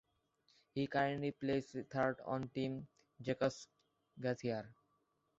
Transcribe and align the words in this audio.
He 0.73 0.87
currently 0.87 1.29
plays 1.29 1.75
third 1.91 2.17
on 2.25 2.49
Team 2.49 2.87
Jacques 3.21 3.53
Gauthier. 4.19 4.73